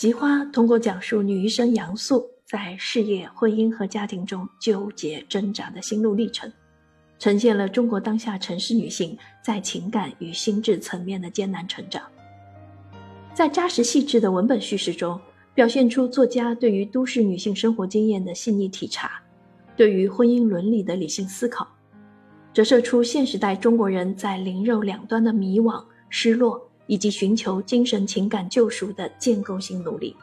[0.00, 6.50] 吉花通过讲述女医生杨素在事业、婚姻和家庭中纠结挣扎的心路历程，
[7.18, 12.02] 呈现了中国当下城市女性在情感与心智层面的艰难成长。
[13.34, 15.20] 在扎实细致的文本叙事中，
[15.54, 19.20] 表现出作家对于都市女性生活经验的细腻体察，
[19.76, 21.68] 对于婚姻伦理的理性思考，
[22.54, 26.69] 折射出现时代中国人在灵肉两端的迷惘、失落。
[26.90, 30.16] 以及寻求精神情感救赎的建构性努力。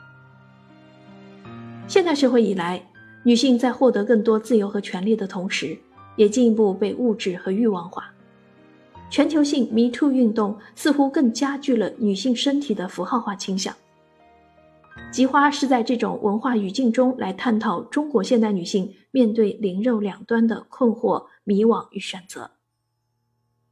[1.88, 2.86] 现代社会以来，
[3.24, 5.78] 女性在获得更多自由和权利的同时，
[6.18, 8.14] 也进一步被物质和欲望化。
[9.10, 13.74] 全球性 Me Too 运动似乎更加剧了女性身体的符号化倾向。
[15.10, 22.52] 吉花是在这种文化语境中来探讨中国现代女性面对灵肉两端的困惑、迷惘与选择。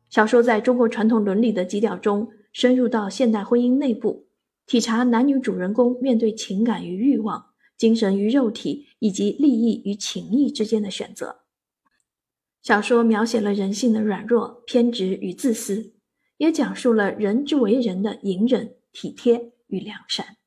[0.09, 2.31] 小说在中国传统伦理的基调中。
[2.55, 4.29] 深入到现代婚姻内部，
[4.65, 7.47] 体察男女主人公面对情感与欲望、
[7.77, 11.41] 精神与肉体以及利益与情谊之间的选择。
[12.61, 15.95] 小说描写了人性的软弱、偏执与自私，
[16.37, 20.37] 也讲述了人之为人的隐忍、体贴与良善。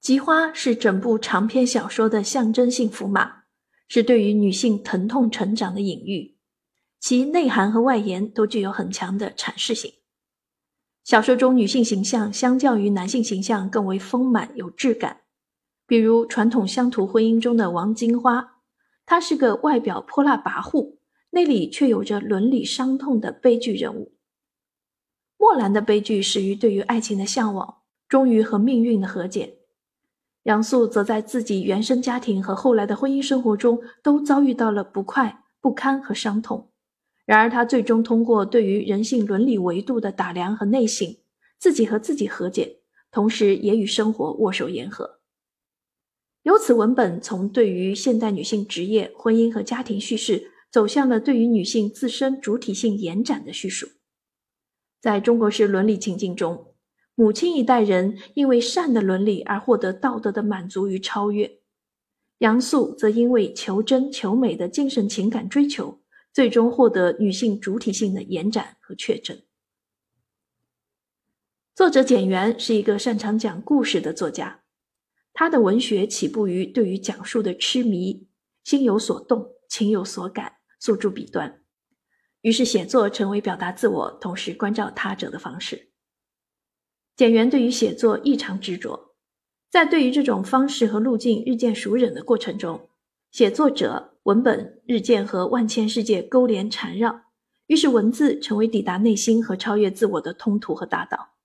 [0.00, 3.42] 菊花是整部长篇小说的象征性符码，
[3.86, 6.38] 是对于女性疼痛成长的隐喻。
[7.00, 9.94] 其内涵和外延都具有很强的阐释性。
[11.02, 15.22] 小说中女性形象相较于男性形象更为丰满有质感，
[15.86, 18.58] 比如传统乡土婚姻中的王金花，
[19.06, 20.98] 她是个外表泼辣跋扈，
[21.30, 24.12] 内里却有着伦理伤痛的悲剧人物。
[25.38, 29.56] 墨兰的悲剧始于对于爱情的向往，终于和命运的和解。
[30.44, 36.69] 杨素则在自己原生家庭和后来的婚姻生活中都遭遇到了不快、不堪和伤痛。
[37.30, 41.16] 然而，他最终通过对于人性伦理维度的打量和内省，
[41.60, 42.80] 自己和自己和解，
[43.12, 45.20] 同时也与生活握手言和。
[46.42, 53.86] 由此，文本从对于现代女性职业、婚姻和家庭叙事，走向了对于女性自身主体性延展的叙述。
[55.00, 56.74] 在中国式伦理情境中，
[57.14, 61.60] 母亲一代人因为善的伦理而获得道德的满足与超越，
[62.38, 66.00] 杨素则因为求真求美的精神情感追求。
[66.32, 69.40] 最终获得女性主体性的延展和确证。
[71.74, 74.62] 作者简元是一个擅长讲故事的作家，
[75.32, 78.28] 他的文学起步于对于讲述的痴迷，
[78.62, 81.62] 心有所动，情有所感，诉诸笔端，
[82.42, 85.90] 于是写作成为表达自我，同时关照他者的方式。
[87.16, 89.14] 简元对于写作异常执着，
[89.70, 92.90] 在对于这种方式和路径日渐熟稔的过程中，
[93.30, 94.09] 写作者。
[94.24, 97.22] 文本日渐和万千世界勾连缠绕，
[97.68, 101.36] 于是文字成为抵达内心和超越自我的通途和大道。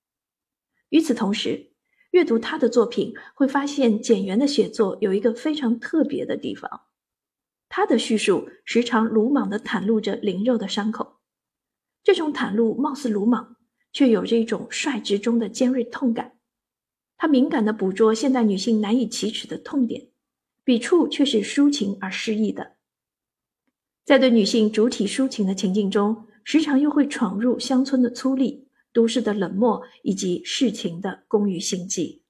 [0.89, 1.71] 与此同时，
[2.11, 6.81] 阅读他的作品会发现，简元的写作有一个非常特别的地方：
[7.69, 11.21] 他的叙述时常鲁莽地袒露着灵肉的伤口，
[12.03, 13.55] 这种袒露貌似鲁莽，
[13.93, 16.33] 却有着一种率直中的尖锐痛感。
[17.17, 20.09] 他敏感地捕捉现代女性难以启齿的痛点。
[20.65, 22.75] 笔触却是抒情而诗意的，
[24.03, 32.24] 在对女性主体抒情的情境中，时常又会闯入乡村的粗粝、都市的冷漠以及世情的工于心计。